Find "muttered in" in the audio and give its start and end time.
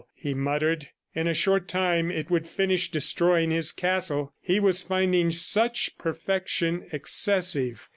0.33-1.27